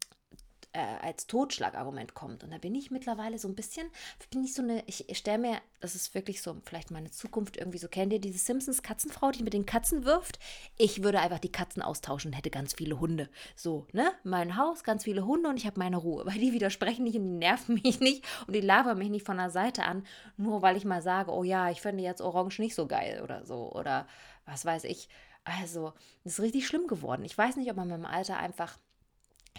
äh, 0.77 0.97
als 1.01 1.25
Totschlagargument 1.25 2.13
kommt. 2.13 2.43
Und 2.43 2.51
da 2.51 2.59
bin 2.59 2.75
ich 2.75 2.91
mittlerweile 2.91 3.39
so 3.39 3.47
ein 3.47 3.55
bisschen, 3.55 3.87
bin 4.29 4.43
ich 4.43 4.53
so 4.53 4.61
eine, 4.61 4.83
ich 4.85 5.05
stelle 5.17 5.39
mir, 5.39 5.57
das 5.79 5.95
ist 5.95 6.13
wirklich 6.13 6.43
so, 6.43 6.55
vielleicht 6.63 6.91
meine 6.91 7.09
Zukunft 7.09 7.57
irgendwie 7.57 7.79
so, 7.79 7.87
kennt 7.87 8.13
ihr 8.13 8.21
diese 8.21 8.37
Simpsons-Katzenfrau, 8.37 9.31
die 9.31 9.41
mit 9.41 9.53
den 9.53 9.65
Katzen 9.65 10.05
wirft? 10.05 10.37
Ich 10.77 11.01
würde 11.01 11.19
einfach 11.19 11.39
die 11.39 11.51
Katzen 11.51 11.81
austauschen, 11.81 12.31
hätte 12.31 12.51
ganz 12.51 12.75
viele 12.75 12.99
Hunde. 12.99 13.27
So, 13.55 13.87
ne? 13.91 14.11
Mein 14.23 14.55
Haus, 14.55 14.83
ganz 14.83 15.05
viele 15.05 15.25
Hunde 15.25 15.49
und 15.49 15.57
ich 15.57 15.65
habe 15.65 15.79
meine 15.79 15.97
Ruhe, 15.97 16.25
weil 16.27 16.37
die 16.37 16.53
widersprechen 16.53 17.03
nicht 17.03 17.17
und 17.17 17.23
die 17.23 17.29
nerven 17.31 17.81
mich 17.83 17.99
nicht 17.99 18.23
und 18.45 18.55
die 18.55 18.61
labern 18.61 18.99
mich 18.99 19.09
nicht 19.09 19.25
von 19.25 19.37
der 19.37 19.49
Seite 19.49 19.83
an, 19.83 20.05
nur 20.37 20.61
weil 20.61 20.77
ich 20.77 20.85
mal 20.85 21.01
sage, 21.01 21.31
oh 21.31 21.43
ja, 21.43 21.71
ich 21.71 21.81
finde 21.81 22.03
jetzt 22.03 22.21
Orange 22.21 22.61
nicht 22.61 22.75
so 22.75 22.85
geil 22.85 23.21
oder 23.23 23.45
so 23.47 23.71
oder 23.71 24.07
was 24.45 24.63
weiß 24.63 24.83
ich. 24.83 25.09
Also, 25.43 25.93
das 26.23 26.33
ist 26.33 26.41
richtig 26.41 26.67
schlimm 26.67 26.87
geworden. 26.87 27.23
Ich 27.23 27.37
weiß 27.37 27.55
nicht, 27.55 27.71
ob 27.71 27.77
man 27.77 27.87
mit 27.87 27.97
dem 27.97 28.05
Alter 28.05 28.37
einfach 28.37 28.77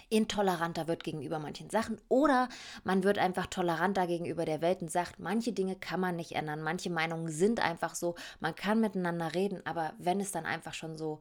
intoleranter 0.09 0.87
wird 0.87 1.03
gegenüber 1.03 1.39
manchen 1.39 1.69
Sachen 1.69 1.99
oder 2.09 2.49
man 2.83 3.03
wird 3.03 3.17
einfach 3.17 3.47
toleranter 3.47 4.07
gegenüber 4.07 4.45
der 4.45 4.61
Welt 4.61 4.81
und 4.81 4.91
sagt, 4.91 5.19
manche 5.19 5.53
Dinge 5.53 5.75
kann 5.75 5.99
man 5.99 6.15
nicht 6.15 6.33
ändern, 6.33 6.61
manche 6.61 6.89
Meinungen 6.89 7.29
sind 7.29 7.59
einfach 7.59 7.95
so, 7.95 8.15
man 8.39 8.55
kann 8.55 8.81
miteinander 8.81 9.33
reden, 9.35 9.65
aber 9.65 9.93
wenn 9.97 10.19
es 10.19 10.31
dann 10.31 10.45
einfach 10.45 10.73
schon 10.73 10.97
so 10.97 11.19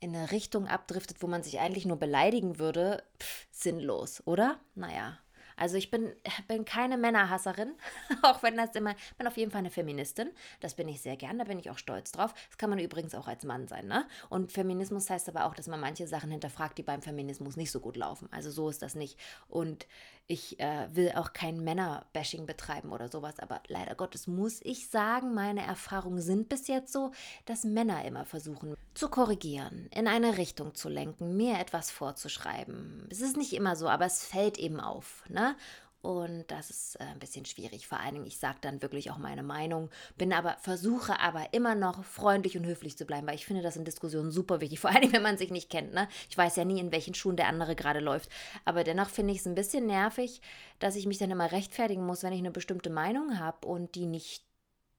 in 0.00 0.14
eine 0.14 0.30
Richtung 0.30 0.66
abdriftet, 0.66 1.22
wo 1.22 1.26
man 1.26 1.42
sich 1.42 1.60
eigentlich 1.60 1.86
nur 1.86 1.98
beleidigen 1.98 2.58
würde, 2.58 3.02
pff, 3.18 3.46
sinnlos, 3.50 4.22
oder? 4.26 4.58
Naja, 4.74 5.18
also 5.56 5.76
ich 5.76 5.90
bin, 5.90 6.12
bin 6.48 6.64
keine 6.64 6.96
Männerhasserin, 6.96 7.74
auch 8.22 8.42
wenn 8.42 8.56
das 8.56 8.74
immer, 8.74 8.94
bin 9.18 9.26
auf 9.26 9.36
jeden 9.36 9.50
Fall 9.50 9.60
eine 9.60 9.70
Feministin. 9.70 10.30
Das 10.60 10.74
bin 10.74 10.88
ich 10.88 11.00
sehr 11.00 11.16
gern, 11.16 11.38
da 11.38 11.44
bin 11.44 11.58
ich 11.58 11.70
auch 11.70 11.78
stolz 11.78 12.12
drauf. 12.12 12.34
Das 12.48 12.58
kann 12.58 12.70
man 12.70 12.78
übrigens 12.78 13.14
auch 13.14 13.28
als 13.28 13.44
Mann 13.44 13.68
sein, 13.68 13.86
ne? 13.86 14.06
Und 14.28 14.52
Feminismus 14.52 15.10
heißt 15.10 15.28
aber 15.28 15.46
auch, 15.46 15.54
dass 15.54 15.68
man 15.68 15.80
manche 15.80 16.06
Sachen 16.06 16.30
hinterfragt, 16.30 16.78
die 16.78 16.82
beim 16.82 17.02
Feminismus 17.02 17.56
nicht 17.56 17.70
so 17.70 17.80
gut 17.80 17.96
laufen. 17.96 18.28
Also 18.30 18.50
so 18.50 18.68
ist 18.68 18.82
das 18.82 18.94
nicht. 18.94 19.18
Und 19.48 19.86
ich 20.26 20.58
äh, 20.58 20.88
will 20.94 21.12
auch 21.16 21.32
kein 21.34 21.62
Männerbashing 21.62 22.46
betreiben 22.46 22.92
oder 22.92 23.08
sowas, 23.08 23.38
aber 23.40 23.60
leider 23.68 23.94
Gottes 23.94 24.26
muss 24.26 24.60
ich 24.62 24.88
sagen, 24.88 25.34
meine 25.34 25.62
Erfahrungen 25.62 26.22
sind 26.22 26.48
bis 26.48 26.66
jetzt 26.66 26.92
so, 26.92 27.12
dass 27.44 27.64
Männer 27.64 28.04
immer 28.04 28.24
versuchen 28.24 28.74
zu 28.94 29.08
korrigieren, 29.08 29.88
in 29.94 30.08
eine 30.08 30.38
Richtung 30.38 30.74
zu 30.74 30.88
lenken, 30.88 31.36
mir 31.36 31.58
etwas 31.58 31.90
vorzuschreiben. 31.90 33.06
Es 33.10 33.20
ist 33.20 33.36
nicht 33.36 33.52
immer 33.52 33.76
so, 33.76 33.88
aber 33.88 34.06
es 34.06 34.24
fällt 34.24 34.56
eben 34.56 34.80
auf. 34.80 35.24
Ne? 35.28 35.56
Und 36.04 36.44
das 36.48 36.68
ist 36.68 36.96
äh, 36.96 37.04
ein 37.04 37.18
bisschen 37.18 37.46
schwierig. 37.46 37.88
Vor 37.88 37.98
allen 37.98 38.12
Dingen, 38.12 38.26
ich 38.26 38.38
sage 38.38 38.58
dann 38.60 38.82
wirklich 38.82 39.10
auch 39.10 39.16
meine 39.16 39.42
Meinung, 39.42 39.88
bin 40.18 40.34
aber, 40.34 40.58
versuche 40.60 41.18
aber 41.18 41.54
immer 41.54 41.74
noch 41.74 42.04
freundlich 42.04 42.58
und 42.58 42.66
höflich 42.66 42.98
zu 42.98 43.06
bleiben, 43.06 43.26
weil 43.26 43.36
ich 43.36 43.46
finde 43.46 43.62
das 43.62 43.76
in 43.76 43.86
Diskussionen 43.86 44.30
super 44.30 44.60
wichtig. 44.60 44.80
Vor 44.84 44.90
allen 44.90 45.00
Dingen, 45.00 45.14
wenn 45.14 45.22
man 45.22 45.38
sich 45.38 45.50
nicht 45.50 45.70
kennt. 45.70 45.94
Ne? 45.94 46.06
Ich 46.28 46.36
weiß 46.36 46.56
ja 46.56 46.66
nie, 46.66 46.78
in 46.78 46.92
welchen 46.92 47.14
Schuhen 47.14 47.36
der 47.36 47.48
andere 47.48 47.74
gerade 47.74 48.00
läuft. 48.00 48.28
Aber 48.66 48.84
dennoch 48.84 49.08
finde 49.08 49.32
ich 49.32 49.38
es 49.38 49.46
ein 49.46 49.54
bisschen 49.54 49.86
nervig, 49.86 50.42
dass 50.78 50.94
ich 50.94 51.06
mich 51.06 51.16
dann 51.16 51.30
immer 51.30 51.52
rechtfertigen 51.52 52.04
muss, 52.04 52.22
wenn 52.22 52.34
ich 52.34 52.40
eine 52.40 52.50
bestimmte 52.50 52.90
Meinung 52.90 53.38
habe 53.38 53.66
und 53.66 53.94
die 53.94 54.04
nicht 54.04 54.44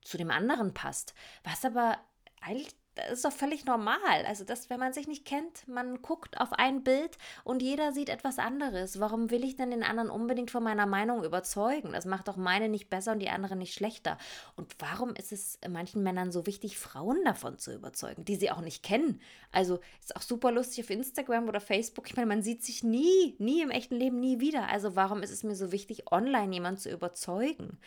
zu 0.01 0.17
dem 0.17 0.31
anderen 0.31 0.73
passt. 0.73 1.13
Was 1.43 1.65
aber 1.65 1.99
eigentlich 2.41 2.73
das 2.95 3.11
ist 3.11 3.25
doch 3.25 3.31
völlig 3.31 3.65
normal. 3.65 4.25
Also, 4.25 4.45
dass, 4.45 4.69
wenn 4.69 4.79
man 4.79 4.93
sich 4.93 5.07
nicht 5.07 5.25
kennt, 5.25 5.67
man 5.67 6.01
guckt 6.01 6.39
auf 6.39 6.53
ein 6.53 6.83
Bild 6.83 7.17
und 7.43 7.61
jeder 7.61 7.91
sieht 7.91 8.09
etwas 8.09 8.39
anderes. 8.39 8.99
Warum 8.99 9.31
will 9.31 9.43
ich 9.43 9.57
denn 9.57 9.71
den 9.71 9.83
anderen 9.83 10.09
unbedingt 10.09 10.49
von 10.49 10.63
meiner 10.63 10.85
Meinung 10.85 11.23
überzeugen? 11.23 11.91
Das 11.91 12.05
macht 12.05 12.27
doch 12.27 12.37
meine 12.37 12.69
nicht 12.69 12.89
besser 12.89 13.11
und 13.11 13.19
die 13.19 13.29
andere 13.29 13.55
nicht 13.55 13.73
schlechter. 13.73 14.17
Und 14.55 14.75
warum 14.79 15.13
ist 15.13 15.33
es 15.33 15.59
manchen 15.69 16.03
Männern 16.03 16.31
so 16.31 16.45
wichtig, 16.45 16.77
Frauen 16.77 17.23
davon 17.25 17.59
zu 17.59 17.73
überzeugen, 17.73 18.23
die 18.23 18.37
sie 18.37 18.49
auch 18.49 18.61
nicht 18.61 18.81
kennen? 18.81 19.19
Also, 19.51 19.79
ist 19.99 20.15
auch 20.15 20.21
super 20.21 20.51
lustig 20.51 20.85
auf 20.85 20.89
Instagram 20.89 21.49
oder 21.49 21.59
Facebook. 21.59 22.07
Ich 22.07 22.15
meine, 22.15 22.27
man 22.27 22.43
sieht 22.43 22.63
sich 22.63 22.83
nie, 22.83 23.35
nie 23.39 23.61
im 23.61 23.71
echten 23.71 23.95
Leben, 23.95 24.19
nie 24.19 24.39
wieder. 24.39 24.69
Also, 24.69 24.95
warum 24.95 25.21
ist 25.21 25.31
es 25.31 25.43
mir 25.43 25.55
so 25.55 25.73
wichtig, 25.73 26.11
online 26.11 26.53
jemanden 26.53 26.79
zu 26.79 26.89
überzeugen? 26.89 27.77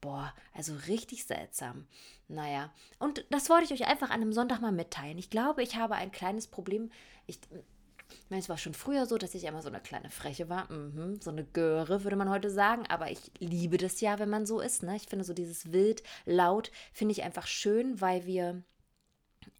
Boah, 0.00 0.32
also 0.54 0.74
richtig 0.88 1.24
seltsam. 1.24 1.86
Naja, 2.28 2.72
und 2.98 3.24
das 3.30 3.50
wollte 3.50 3.64
ich 3.64 3.72
euch 3.72 3.88
einfach 3.88 4.10
an 4.10 4.22
einem 4.22 4.32
Sonntag 4.32 4.60
mal 4.60 4.72
mitteilen. 4.72 5.18
Ich 5.18 5.30
glaube, 5.30 5.62
ich 5.62 5.76
habe 5.76 5.94
ein 5.94 6.10
kleines 6.10 6.46
Problem. 6.46 6.90
Ich, 7.26 7.38
ich 7.50 8.30
meine, 8.30 8.40
es 8.40 8.48
war 8.48 8.56
schon 8.56 8.72
früher 8.74 9.06
so, 9.06 9.18
dass 9.18 9.34
ich 9.34 9.44
immer 9.44 9.62
so 9.62 9.68
eine 9.68 9.80
kleine 9.80 10.10
Freche 10.10 10.48
war. 10.48 10.72
Mhm, 10.72 11.20
so 11.20 11.30
eine 11.30 11.44
Göre, 11.44 12.02
würde 12.04 12.16
man 12.16 12.30
heute 12.30 12.50
sagen. 12.50 12.86
Aber 12.88 13.10
ich 13.10 13.30
liebe 13.38 13.76
das 13.76 14.00
ja, 14.00 14.18
wenn 14.18 14.30
man 14.30 14.46
so 14.46 14.60
ist. 14.60 14.82
Ne? 14.82 14.96
Ich 14.96 15.06
finde 15.06 15.24
so 15.24 15.34
dieses 15.34 15.72
wild, 15.72 16.02
laut, 16.24 16.70
finde 16.92 17.12
ich 17.12 17.22
einfach 17.22 17.46
schön, 17.46 18.00
weil 18.00 18.26
wir 18.26 18.62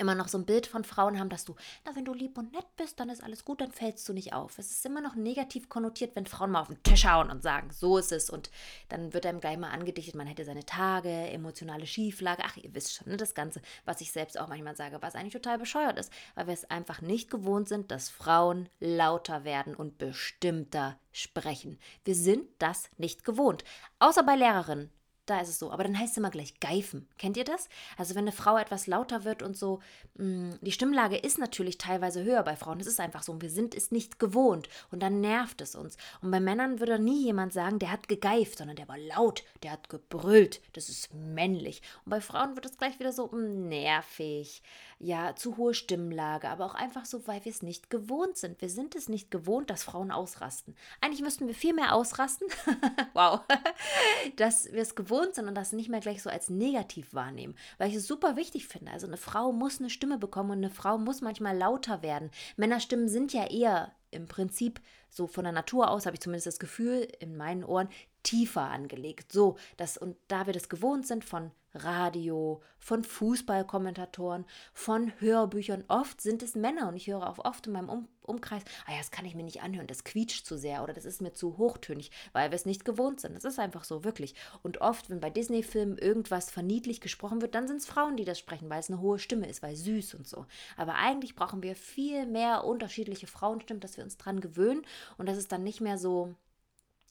immer 0.01 0.15
noch 0.15 0.29
so 0.29 0.39
ein 0.39 0.47
Bild 0.47 0.67
von 0.67 0.83
Frauen 0.83 1.19
haben, 1.19 1.29
dass 1.29 1.45
du, 1.45 1.55
na, 1.85 1.95
wenn 1.95 2.05
du 2.05 2.15
lieb 2.15 2.39
und 2.39 2.53
nett 2.53 2.67
bist, 2.77 2.99
dann 2.99 3.11
ist 3.11 3.23
alles 3.23 3.45
gut, 3.45 3.61
dann 3.61 3.71
fällst 3.71 4.09
du 4.09 4.13
nicht 4.13 4.33
auf. 4.33 4.59
Es 4.59 4.71
ist 4.71 4.87
immer 4.87 5.01
noch 5.01 5.15
negativ 5.15 5.69
konnotiert, 5.69 6.17
wenn 6.17 6.27
Frauen 6.27 6.51
mal 6.51 6.63
auf 6.63 6.69
den 6.69 6.83
Tisch 6.83 7.05
hauen 7.05 7.31
und 7.31 7.43
sagen, 7.43 7.71
so 7.71 7.99
ist 7.99 8.11
es. 8.11 8.31
Und 8.31 8.51
dann 8.89 9.13
wird 9.13 9.27
einem 9.27 9.41
gleich 9.41 9.59
mal 9.59 9.71
angedichtet, 9.71 10.15
man 10.15 10.27
hätte 10.27 10.45
seine 10.45 10.65
Tage, 10.65 11.11
emotionale 11.11 11.87
Schieflage. 11.87 12.43
Ach, 12.45 12.57
ihr 12.57 12.75
wisst 12.75 12.95
schon, 12.95 13.09
ne, 13.09 13.17
das 13.17 13.35
Ganze, 13.35 13.61
was 13.85 14.01
ich 14.01 14.11
selbst 14.11 14.41
auch 14.41 14.49
manchmal 14.49 14.77
sage, 14.77 14.99
was 15.01 15.15
eigentlich 15.15 15.35
total 15.35 15.59
bescheuert 15.59 15.99
ist, 15.99 16.13
weil 16.35 16.47
wir 16.47 16.55
es 16.55 16.71
einfach 16.71 17.03
nicht 17.03 17.31
gewohnt 17.31 17.69
sind, 17.69 17.91
dass 17.91 18.09
Frauen 18.09 18.69
lauter 18.81 19.45
werden 19.45 19.75
und 19.75 19.99
bestimmter 19.99 20.99
sprechen. 21.13 21.79
Wir 22.05 22.15
sind 22.15 22.47
das 22.59 22.89
nicht 22.97 23.25
gewohnt. 23.25 23.65
Außer 23.99 24.23
bei 24.23 24.37
Lehrerinnen 24.37 24.91
da 25.31 25.41
ist 25.41 25.49
es 25.49 25.59
so. 25.59 25.71
Aber 25.71 25.85
dann 25.85 25.99
heißt 25.99 26.13
es 26.13 26.17
immer 26.19 26.31
gleich 26.31 26.59
geifen. 26.61 27.09
Kennt 27.19 27.37
ihr 27.37 27.45
das? 27.45 27.69
Also 27.97 28.15
wenn 28.15 28.25
eine 28.25 28.33
Frau 28.33 28.59
etwas 28.59 28.87
lauter 28.87 29.25
wird 29.25 29.43
und 29.43 29.57
so, 29.57 29.81
mh, 30.17 30.25
mm, 30.25 30.59
die 30.61 30.73
Stimmlage 30.73 31.17
ist 31.17 31.39
natürlich 31.39 31.79
teilweise 31.79 32.25
höher 32.25 32.43
bei 32.43 32.57
Frauen. 32.57 32.79
Das 32.79 32.89
ist 32.89 33.01
einfach 33.01 33.23
so. 33.23 33.33
Und 33.33 33.43
wir 33.43 33.51
sind 33.51 33.75
es 33.75 33.91
nicht 33.91 34.19
gewohnt. 34.19 34.69
Und 34.91 35.03
dann 35.03 35.21
nervt 35.21 35.61
es 35.61 35.75
uns. 35.75 35.97
Und 36.21 36.31
bei 36.31 36.41
Männern 36.41 36.81
würde 36.81 36.99
nie 36.99 37.25
jemand 37.25 37.53
sagen, 37.53 37.79
der 37.79 37.93
hat 37.93 38.09
gegeift, 38.09 38.59
sondern 38.59 38.77
der 38.77 38.89
war 38.89 38.99
laut, 38.99 39.45
der 39.63 39.73
hat 39.73 39.89
gebrüllt. 39.89 40.61
Das 40.73 40.89
ist 40.89 41.15
männlich. 41.15 41.83
Und 42.05 42.11
bei 42.11 42.21
Frauen 42.21 42.57
wird 42.57 42.67
es 42.67 42.77
gleich 42.77 42.99
wieder 42.99 43.13
so 43.13 43.29
mh, 43.29 43.37
mm, 43.37 43.69
nervig 43.69 44.63
ja, 45.03 45.35
zu 45.35 45.57
hohe 45.57 45.73
Stimmlage, 45.73 46.51
aber 46.51 46.67
auch 46.67 46.75
einfach 46.75 47.07
so, 47.07 47.27
weil 47.27 47.43
wir 47.47 47.51
es 47.51 47.63
nicht 47.63 47.89
gewohnt 47.89 48.37
sind. 48.37 48.61
Wir 48.61 48.69
sind 48.69 48.95
es 48.95 49.09
nicht 49.09 49.31
gewohnt, 49.31 49.71
dass 49.71 49.83
Frauen 49.83 50.11
ausrasten. 50.11 50.77
Eigentlich 51.01 51.23
müssten 51.23 51.47
wir 51.47 51.55
viel 51.55 51.73
mehr 51.73 51.95
ausrasten. 51.95 52.47
wow. 53.15 53.41
dass 54.37 54.71
wir 54.71 54.83
es 54.83 54.95
gewohnt 54.95 55.20
sind 55.35 55.49
und 55.49 55.55
das 55.55 55.73
nicht 55.73 55.89
mehr 55.89 56.01
gleich 56.01 56.23
so 56.23 56.31
als 56.31 56.51
negativ 56.51 57.15
wahrnehmen, 57.15 57.55
weil 57.79 57.89
ich 57.89 57.97
es 57.97 58.07
super 58.07 58.37
wichtig 58.37 58.67
finde. 58.67 58.93
Also 58.93 59.07
eine 59.07 59.17
Frau 59.17 59.53
muss 59.53 59.81
eine 59.81 59.91
Stimme 59.91 60.19
bekommen 60.19 60.51
und 60.51 60.59
eine 60.59 60.71
Frau 60.71 60.99
muss 60.99 61.21
manchmal 61.21 61.57
lauter 61.57 62.03
werden. 62.03 62.31
Männerstimmen 62.57 63.09
sind 63.09 63.33
ja 63.33 63.47
eher 63.47 63.93
im 64.11 64.27
Prinzip 64.27 64.81
so 65.09 65.27
von 65.27 65.45
der 65.45 65.53
Natur 65.53 65.91
aus, 65.91 66.07
habe 66.07 66.15
ich 66.15 66.21
zumindest 66.21 66.47
das 66.47 66.59
Gefühl 66.59 67.09
in 67.21 67.37
meinen 67.37 67.65
Ohren, 67.65 67.89
tiefer 68.23 68.63
angelegt. 68.63 69.33
So, 69.33 69.57
dass, 69.77 69.97
und 69.97 70.17
da 70.29 70.47
wir 70.47 70.53
das 70.53 70.69
gewohnt 70.69 71.07
sind 71.07 71.25
von 71.25 71.51
Radio, 71.75 72.61
von 72.79 73.05
Fußballkommentatoren, 73.05 74.45
von 74.73 75.13
Hörbüchern. 75.21 75.85
Oft 75.89 76.21
sind 76.21 76.43
es 76.43 76.57
Männer 76.57 76.89
und 76.89 76.97
ich 76.97 77.07
höre 77.07 77.29
auch 77.29 77.39
oft 77.45 77.67
in 77.67 77.75
meinem 77.75 77.89
um 77.89 78.09
Umkreis, 78.23 78.63
ah 78.87 78.93
ja, 78.93 78.99
das 78.99 79.11
kann 79.11 79.25
ich 79.25 79.35
mir 79.35 79.43
nicht 79.43 79.63
anhören, 79.63 79.89
das 79.89 80.05
quietscht 80.05 80.47
zu 80.47 80.57
sehr 80.57 80.85
oder 80.85 80.93
das 80.93 81.05
ist 81.05 81.21
mir 81.21 81.33
zu 81.33 81.59
hochtönig, 81.59 82.13
weil 82.33 82.51
wir 82.51 82.55
es 82.55 82.65
nicht 82.65 82.85
gewohnt 82.85 83.21
sind. 83.21 83.35
Das 83.35 83.45
ist 83.45 83.59
einfach 83.59 83.83
so, 83.83 84.05
wirklich. 84.05 84.37
Und 84.63 84.81
oft, 84.81 85.11
wenn 85.11 85.19
bei 85.19 85.31
Disney-Filmen 85.31 85.99
irgendwas 85.99 86.49
verniedlich 86.49 87.01
gesprochen 87.01 87.43
wird, 87.43 87.57
dann 87.57 87.67
sind 87.67 87.79
es 87.79 87.87
Frauen, 87.87 88.17
die 88.17 88.25
das 88.25 88.39
sprechen, 88.39 88.71
weil 88.71 88.79
es 88.79 88.89
eine 88.89 89.01
hohe 89.01 89.19
Stimme 89.19 89.49
ist, 89.49 89.63
weil 89.63 89.75
süß 89.75 90.15
und 90.15 90.29
so. 90.29 90.47
Aber 90.77 90.95
eigentlich 90.95 91.35
brauchen 91.35 91.65
wir 91.65 91.75
viel 91.75 92.25
mehr 92.27 92.65
unterschiedliche 92.65 93.27
Frauenstimmen, 93.27 93.81
dass 93.81 93.97
wir 93.97 94.05
uns 94.05 94.17
dran 94.17 94.41
gewöhnen 94.41 94.83
und 95.19 95.29
dass 95.29 95.37
es 95.37 95.49
dann 95.49 95.65
nicht 95.65 95.81
mehr 95.81 95.99
so 95.99 96.35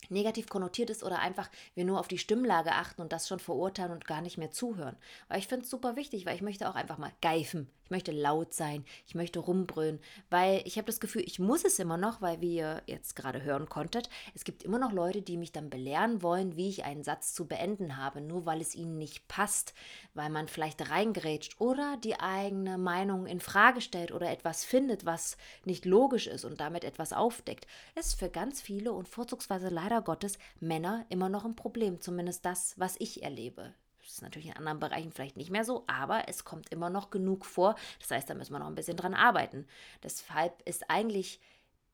negativ 0.08 0.48
konnotiert 0.48 0.90
ist 0.90 1.04
oder 1.04 1.20
einfach 1.20 1.50
wir 1.76 1.86
nur 1.86 2.00
auf 2.00 2.08
die 2.08 2.18
Stimmlage 2.18 2.72
achten 2.72 3.02
und 3.02 3.12
das 3.12 3.28
schon 3.28 3.40
verurteilen 3.40 3.92
und 3.92 4.06
gar 4.06 4.22
nicht 4.22 4.38
mehr 4.38 4.52
zuhören. 4.52 4.96
Weil 5.28 5.40
ich 5.40 5.48
finde 5.48 5.66
es 5.66 5.70
super 5.70 5.96
wichtig, 5.96 6.26
weil 6.26 6.36
ich 6.36 6.42
möchte 6.42 6.70
auch 6.70 6.76
einfach 6.76 6.98
mal 6.98 7.12
geifen. 7.22 7.70
Ich 7.90 7.92
möchte 7.92 8.12
laut 8.12 8.54
sein, 8.54 8.86
ich 9.08 9.16
möchte 9.16 9.40
rumbrüllen, 9.40 10.00
weil 10.30 10.62
ich 10.66 10.78
habe 10.78 10.86
das 10.86 11.00
Gefühl, 11.00 11.24
ich 11.26 11.40
muss 11.40 11.66
es 11.66 11.80
immer 11.80 11.98
noch, 11.98 12.22
weil 12.22 12.40
wie 12.40 12.58
ihr 12.58 12.84
jetzt 12.86 13.16
gerade 13.16 13.42
hören 13.42 13.68
konntet, 13.68 14.12
es 14.36 14.44
gibt 14.44 14.62
immer 14.62 14.78
noch 14.78 14.92
Leute, 14.92 15.24
die 15.24 15.38
mich 15.38 15.52
dann 15.52 15.72
belehren 15.72 16.22
wollen, 16.22 16.56
wie 16.56 16.70
ich 16.70 16.86
einen 16.86 17.04
Satz 17.04 17.34
zu 17.34 17.48
beenden 17.48 17.98
habe, 17.98 18.22
nur 18.22 18.46
weil 18.46 18.62
es 18.62 18.76
ihnen 18.76 19.00
nicht 19.00 19.28
passt, 19.28 19.74
weil 20.14 20.30
man 20.30 20.48
vielleicht 20.48 20.92
reingrätscht 20.92 21.60
oder 21.60 21.98
die 22.04 22.20
eigene 22.20 22.78
Meinung 22.78 23.26
in 23.26 23.40
Frage 23.40 23.82
stellt 23.82 24.12
oder 24.12 24.30
etwas 24.30 24.64
findet, 24.64 25.08
was 25.08 25.36
nicht 25.66 25.84
logisch 25.86 26.28
ist 26.28 26.46
und 26.46 26.62
damit 26.62 26.84
etwas 26.84 27.12
aufdeckt. 27.12 27.66
Es 27.96 28.10
ist 28.10 28.20
für 28.20 28.30
ganz 28.30 28.62
viele 28.62 28.94
und 28.94 29.08
vorzugsweise 29.08 29.70
leider 29.70 29.89
Gottes 29.98 30.38
Männer 30.60 31.06
immer 31.10 31.30
noch 31.30 31.46
ein 31.46 31.56
Problem, 31.56 32.02
zumindest 32.02 32.46
das, 32.46 32.74
was 32.78 32.96
ich 33.00 33.24
erlebe. 33.24 33.74
Das 34.00 34.14
ist 34.14 34.22
natürlich 34.22 34.48
in 34.48 34.58
anderen 34.58 34.80
Bereichen 34.80 35.12
vielleicht 35.12 35.38
nicht 35.38 35.52
mehr 35.52 35.64
so, 35.64 35.84
aber 35.88 36.28
es 36.28 36.44
kommt 36.44 36.72
immer 36.72 36.90
noch 36.90 37.10
genug 37.12 37.46
vor. 37.46 37.76
Das 38.00 38.12
heißt, 38.12 38.30
da 38.30 38.34
müssen 38.34 38.54
wir 38.54 38.60
noch 38.60 38.68
ein 38.68 38.76
bisschen 38.76 38.98
dran 38.98 39.14
arbeiten. 39.14 39.68
Deshalb 40.02 40.62
ist 40.68 40.90
eigentlich 40.90 41.40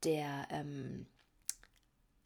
der, 0.04 0.46
ähm, 0.50 1.06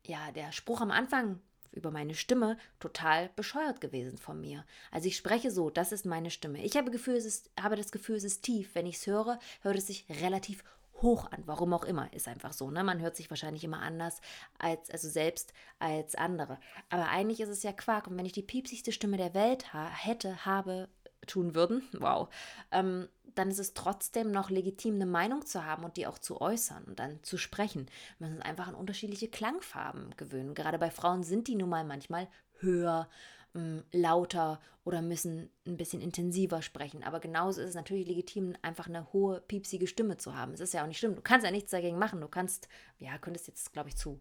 ja, 0.05 0.31
der 0.33 0.53
Spruch 0.53 0.81
am 0.81 0.91
Anfang 0.91 1.41
über 1.73 1.91
meine 1.91 2.15
Stimme 2.15 2.57
total 2.79 3.31
bescheuert 3.37 3.81
gewesen 3.81 4.19
von 4.19 4.41
mir. 4.41 4.65
Also 4.91 5.09
ich 5.09 5.17
spreche 5.17 5.51
so, 5.51 5.71
das 5.71 5.93
ist 5.93 6.05
meine 6.05 6.31
Stimme. 6.31 6.63
Ich 6.63 6.77
habe, 6.77 6.91
Gefühl, 6.91 7.15
ist, 7.15 7.51
habe 7.61 7.77
das 7.77 7.93
Gefühl, 7.93 8.17
es 8.17 8.25
ist 8.25 8.43
tief. 8.43 8.75
Wenn 8.75 8.87
ich 8.87 8.97
es 8.97 9.07
höre, 9.07 9.39
hört 9.63 9.77
es 9.77 9.87
sich 9.87 10.07
relativ 10.09 10.65
hoch 11.03 11.31
an. 11.31 11.43
Warum 11.47 11.73
auch 11.73 11.85
immer, 11.85 12.13
ist 12.13 12.29
einfach 12.29 12.53
so. 12.53 12.71
Ne? 12.71 12.85
Man 12.85 13.01
hört 13.01 13.17
sich 13.17 13.31
wahrscheinlich 13.31 13.65
immer 13.65 13.81
anders 13.81 14.21
als, 14.59 14.91
also 14.91 15.09
selbst 15.09 15.53
als 15.79 16.15
andere. 16.15 16.59
Aber 16.89 17.09
eigentlich 17.09 17.41
ist 17.41 17.49
es 17.49 17.63
ja 17.63 17.73
Quark. 17.73 18.07
Und 18.07 18.17
wenn 18.17 18.27
ich 18.27 18.33
die 18.33 18.43
piepsigste 18.43 18.93
Stimme 18.93 19.17
der 19.17 19.35
Welt 19.35 19.73
ha 19.73 19.89
hätte, 19.89 20.45
habe, 20.45 20.89
tun 21.27 21.55
würden, 21.55 21.83
wow, 21.99 22.29
ähm, 22.71 23.09
dann 23.35 23.51
ist 23.51 23.61
es 23.61 23.75
trotzdem 23.75 24.31
noch 24.31 24.51
legitim, 24.51 24.97
eine 24.97 25.07
Meinung 25.07 25.47
zu 25.47 25.65
haben 25.65 25.85
und 25.85 25.97
die 25.97 26.07
auch 26.07 26.19
zu 26.19 26.41
äußern 26.41 26.85
und 26.85 26.99
dann 26.99 27.23
zu 27.23 27.39
sprechen. 27.39 27.87
Man 28.19 28.35
muss 28.35 28.43
einfach 28.43 28.67
an 28.67 28.75
unterschiedliche 28.75 29.29
Klangfarben 29.29 30.15
gewöhnen. 30.17 30.55
Gerade 30.55 30.79
bei 30.79 30.91
Frauen 30.91 31.23
sind 31.23 31.47
die 31.47 31.55
nun 31.55 31.69
mal 31.69 31.85
manchmal 31.85 32.29
höher, 32.59 33.09
ähm, 33.55 33.83
lauter 33.93 34.61
oder 34.85 35.03
müssen 35.03 35.51
ein 35.67 35.77
bisschen 35.77 36.01
intensiver 36.01 36.63
sprechen. 36.63 37.03
Aber 37.05 37.21
genauso 37.21 37.61
ist 37.61 37.71
es 37.71 37.75
natürlich 37.75 38.07
legitim, 38.07 38.55
einfach 38.63 38.89
eine 38.89 39.13
hohe, 39.13 39.41
piepsige 39.41 39.87
Stimme 39.87 40.17
zu 40.17 40.37
haben. 40.37 40.53
Es 40.53 40.61
ist 40.61 40.75
ja 40.75 40.83
auch 40.83 40.89
nicht 40.89 40.99
schlimm. 40.99 41.15
Du 41.15 41.23
kannst 41.23 41.45
ja 41.45 41.53
nichts 41.53 41.71
dagegen 41.71 41.99
machen. 41.99 42.21
Du 42.21 42.29
kannst, 42.29 42.69
ja, 42.99 43.19
könntest 43.19 43.49
jetzt, 43.49 43.73
glaube 43.73 43.89
ich, 43.89 43.97
zu 43.97 44.21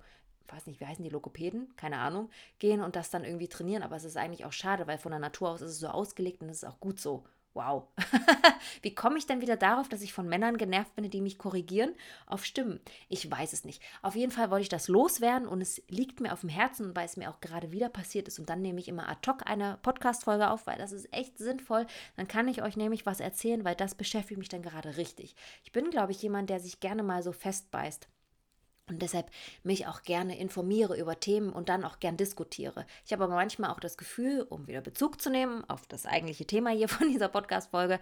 weiß 0.51 0.67
nicht, 0.67 0.79
wie 0.79 0.85
heißen 0.85 1.03
die 1.03 1.09
Lokopäden, 1.09 1.75
keine 1.75 1.99
Ahnung, 1.99 2.29
gehen 2.57 2.81
und 2.81 2.95
das 2.95 3.09
dann 3.09 3.23
irgendwie 3.23 3.47
trainieren. 3.47 3.83
Aber 3.83 3.95
es 3.95 4.03
ist 4.03 4.17
eigentlich 4.17 4.45
auch 4.45 4.51
schade, 4.51 4.87
weil 4.87 4.97
von 4.97 5.11
der 5.11 5.19
Natur 5.19 5.49
aus 5.49 5.61
ist 5.61 5.71
es 5.71 5.79
so 5.79 5.87
ausgelegt 5.87 6.41
und 6.41 6.49
es 6.49 6.63
ist 6.63 6.69
auch 6.69 6.79
gut 6.79 6.99
so. 6.99 7.23
Wow. 7.53 7.87
Wie 8.83 8.93
komme 8.93 9.17
ich 9.17 9.25
denn 9.25 9.41
wieder 9.41 9.57
darauf, 9.57 9.89
dass 9.89 10.01
ich 10.01 10.13
von 10.13 10.29
Männern 10.29 10.57
genervt 10.57 10.95
bin, 10.95 11.09
die 11.09 11.19
mich 11.19 11.37
korrigieren? 11.37 11.95
Auf 12.27 12.45
Stimmen. 12.45 12.79
Ich 13.07 13.29
weiß 13.29 13.53
es 13.53 13.65
nicht. 13.65 13.81
Auf 14.01 14.15
jeden 14.15 14.31
Fall 14.31 14.51
wollte 14.51 14.63
ich 14.63 14.69
das 14.69 14.87
loswerden 14.87 15.47
und 15.47 15.61
es 15.61 15.81
liegt 15.89 16.19
mir 16.19 16.31
auf 16.31 16.41
dem 16.41 16.49
Herzen, 16.49 16.95
weil 16.95 17.05
es 17.05 17.17
mir 17.17 17.29
auch 17.29 17.39
gerade 17.41 17.71
wieder 17.71 17.89
passiert 17.89 18.27
ist. 18.27 18.39
Und 18.39 18.49
dann 18.49 18.61
nehme 18.61 18.79
ich 18.79 18.87
immer 18.87 19.09
ad 19.09 19.29
hoc 19.29 19.49
eine 19.49 19.79
Podcast-Folge 19.81 20.49
auf, 20.49 20.67
weil 20.67 20.77
das 20.77 20.91
ist 20.91 21.11
echt 21.11 21.37
sinnvoll. 21.39 21.87
Dann 22.17 22.27
kann 22.27 22.47
ich 22.47 22.61
euch 22.61 22.77
nämlich 22.77 23.05
was 23.05 23.19
erzählen, 23.19 23.65
weil 23.65 23.75
das 23.75 23.95
beschäftigt 23.95 24.37
mich 24.37 24.49
dann 24.49 24.61
gerade 24.61 24.97
richtig. 24.97 25.35
Ich 25.63 25.71
bin, 25.71 25.89
glaube 25.89 26.11
ich, 26.11 26.21
jemand, 26.21 26.49
der 26.49 26.59
sich 26.59 26.79
gerne 26.79 27.01
mal 27.01 27.23
so 27.23 27.31
festbeißt 27.31 28.07
und 28.89 29.01
deshalb 29.01 29.29
mich 29.63 29.87
auch 29.87 30.03
gerne 30.03 30.37
informiere 30.37 30.97
über 30.97 31.19
Themen 31.19 31.51
und 31.51 31.69
dann 31.69 31.83
auch 31.83 31.99
gern 31.99 32.17
diskutiere. 32.17 32.85
Ich 33.05 33.13
habe 33.13 33.23
aber 33.23 33.35
manchmal 33.35 33.71
auch 33.71 33.79
das 33.79 33.97
Gefühl, 33.97 34.45
um 34.49 34.67
wieder 34.67 34.81
Bezug 34.81 35.21
zu 35.21 35.29
nehmen 35.29 35.63
auf 35.69 35.85
das 35.87 36.05
eigentliche 36.05 36.45
Thema 36.45 36.71
hier 36.71 36.89
von 36.89 37.09
dieser 37.09 37.29
Podcast-Folge, 37.29 37.99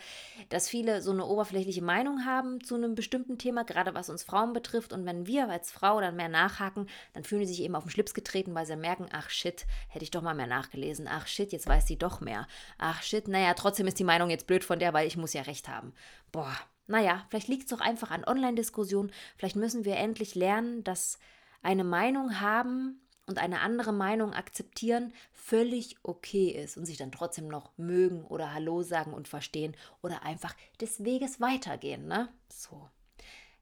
dass 0.50 0.70
viele 0.70 1.02
so 1.02 1.12
eine 1.12 1.26
oberflächliche 1.26 1.82
Meinung 1.82 2.26
haben 2.26 2.64
zu 2.64 2.76
einem 2.76 2.96
bestimmten 2.96 3.38
Thema, 3.38 3.64
gerade 3.64 3.94
was 3.94 4.10
uns 4.10 4.24
Frauen 4.24 4.54
betrifft. 4.54 4.94
Und 4.94 5.06
wenn 5.06 5.28
wir 5.28 5.50
als 5.50 5.72
Frau 5.72 6.02
dann 6.02 6.16
mehr 6.16 6.30
nachhaken, 6.30 6.88
dann 7.14 7.24
fühlen 7.24 7.46
sie 7.46 7.54
sich 7.54 7.64
eben 7.64 7.76
auf 7.76 7.84
den 7.84 7.92
Schlips 7.92 8.14
getreten, 8.14 8.56
weil 8.56 8.66
sie 8.66 8.76
merken, 8.76 9.08
ach 9.12 9.30
shit, 9.30 9.66
hätte 9.90 10.04
ich 10.04 10.12
doch 10.12 10.22
mal 10.22 10.36
mehr 10.36 10.48
nachgelesen. 10.48 11.08
Ach 11.10 11.28
shit, 11.28 11.52
jetzt 11.52 11.68
weiß 11.68 11.88
sie 11.88 11.98
doch 11.98 12.22
mehr. 12.22 12.48
Ach 12.78 13.02
shit, 13.02 13.28
naja, 13.28 13.54
trotzdem 13.54 13.88
ist 13.88 14.00
die 14.00 14.04
Meinung 14.04 14.30
jetzt 14.30 14.48
blöd 14.48 14.64
von 14.64 14.80
der, 14.80 14.94
weil 14.94 15.08
ich 15.08 15.18
muss 15.18 15.34
ja 15.34 15.42
recht 15.44 15.68
haben. 15.68 15.94
Boah, 16.32 16.56
naja, 16.88 17.26
vielleicht 17.30 17.48
liegt 17.48 17.64
es 17.64 17.70
doch 17.70 17.82
einfach 17.82 18.12
an 18.12 18.26
Online-Diskussionen. 18.26 19.12
Vielleicht 19.38 19.56
müssen 19.56 19.86
wir 19.86 19.98
endlich 19.98 20.36
lernen, 20.36 20.84
dass 20.84 21.20
eine 21.62 21.84
Meinung 21.84 22.40
haben 22.40 23.02
und 23.26 23.40
eine 23.40 23.60
andere 23.60 23.92
Meinung 23.92 24.34
akzeptieren 24.34 25.14
völlig 25.34 25.98
okay 26.04 26.50
ist 26.50 26.78
und 26.78 26.86
sich 26.86 26.98
dann 26.98 27.12
trotzdem 27.12 27.48
noch 27.48 27.78
mögen 27.78 28.24
oder 28.24 28.54
Hallo 28.54 28.84
sagen 28.84 29.14
und 29.14 29.28
verstehen 29.28 29.76
oder 30.02 30.24
einfach 30.24 30.56
des 30.80 31.04
Weges 31.04 31.40
weitergehen, 31.42 32.08
ne? 32.08 32.30
So. 32.50 32.90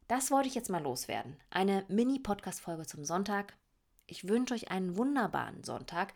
Das 0.07 0.29
wollte 0.29 0.47
ich 0.47 0.55
jetzt 0.55 0.69
mal 0.69 0.83
loswerden. 0.83 1.35
Eine 1.49 1.83
Mini-Podcast-Folge 1.87 2.85
zum 2.85 3.05
Sonntag. 3.05 3.57
Ich 4.05 4.27
wünsche 4.27 4.53
euch 4.53 4.69
einen 4.69 4.97
wunderbaren 4.97 5.63
Sonntag. 5.63 6.13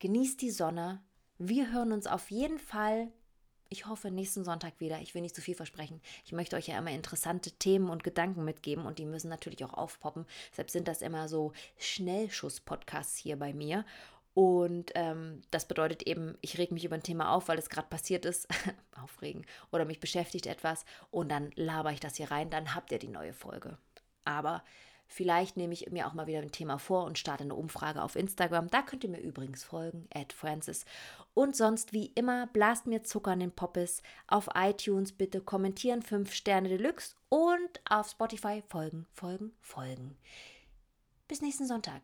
Genießt 0.00 0.42
die 0.42 0.50
Sonne. 0.50 1.00
Wir 1.38 1.70
hören 1.70 1.92
uns 1.92 2.08
auf 2.08 2.32
jeden 2.32 2.58
Fall 2.58 3.12
ich 3.68 3.86
hoffe 3.86 4.10
nächsten 4.10 4.44
Sonntag 4.44 4.80
wieder. 4.80 5.00
Ich 5.00 5.14
will 5.14 5.22
nicht 5.22 5.34
zu 5.34 5.42
viel 5.42 5.54
versprechen. 5.54 6.00
Ich 6.24 6.32
möchte 6.32 6.56
euch 6.56 6.68
ja 6.68 6.78
immer 6.78 6.90
interessante 6.90 7.50
Themen 7.52 7.90
und 7.90 8.04
Gedanken 8.04 8.44
mitgeben 8.44 8.86
und 8.86 8.98
die 8.98 9.06
müssen 9.06 9.28
natürlich 9.28 9.64
auch 9.64 9.74
aufpoppen. 9.74 10.26
Deshalb 10.50 10.70
sind 10.70 10.88
das 10.88 11.02
immer 11.02 11.28
so 11.28 11.52
Schnellschuss-Podcasts 11.78 13.16
hier 13.16 13.38
bei 13.38 13.52
mir. 13.52 13.84
Und 14.34 14.92
ähm, 14.94 15.42
das 15.50 15.66
bedeutet 15.66 16.04
eben, 16.04 16.38
ich 16.40 16.58
reg 16.58 16.70
mich 16.70 16.84
über 16.84 16.94
ein 16.94 17.02
Thema 17.02 17.32
auf, 17.32 17.48
weil 17.48 17.58
es 17.58 17.68
gerade 17.68 17.88
passiert 17.88 18.24
ist. 18.24 18.46
Aufregen. 19.02 19.44
Oder 19.72 19.84
mich 19.84 20.00
beschäftigt 20.00 20.46
etwas. 20.46 20.84
Und 21.10 21.30
dann 21.30 21.50
laber 21.56 21.92
ich 21.92 22.00
das 22.00 22.16
hier 22.16 22.30
rein. 22.30 22.48
Dann 22.48 22.74
habt 22.74 22.92
ihr 22.92 22.98
die 22.98 23.08
neue 23.08 23.32
Folge. 23.32 23.78
Aber 24.24 24.62
Vielleicht 25.08 25.56
nehme 25.56 25.72
ich 25.72 25.90
mir 25.90 26.06
auch 26.06 26.12
mal 26.12 26.26
wieder 26.26 26.40
ein 26.40 26.52
Thema 26.52 26.78
vor 26.78 27.04
und 27.04 27.18
starte 27.18 27.42
eine 27.42 27.54
Umfrage 27.54 28.02
auf 28.02 28.14
Instagram. 28.14 28.68
Da 28.68 28.82
könnt 28.82 29.04
ihr 29.04 29.10
mir 29.10 29.20
übrigens 29.20 29.64
folgen, 29.64 30.06
at 30.14 30.34
Francis. 30.34 30.84
Und 31.32 31.56
sonst 31.56 31.92
wie 31.92 32.12
immer, 32.14 32.46
blast 32.48 32.86
mir 32.86 33.02
Zucker 33.02 33.32
in 33.32 33.40
den 33.40 33.52
Poppes. 33.52 34.02
Auf 34.26 34.48
iTunes 34.54 35.12
bitte 35.12 35.40
kommentieren 35.40 36.02
5 36.02 36.32
Sterne 36.32 36.68
Deluxe 36.68 37.16
und 37.30 37.80
auf 37.88 38.10
Spotify 38.10 38.62
folgen, 38.68 39.06
folgen, 39.14 39.52
folgen. 39.62 40.16
Bis 41.26 41.40
nächsten 41.40 41.66
Sonntag. 41.66 42.02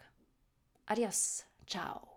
Adios. 0.86 1.44
Ciao. 1.66 2.13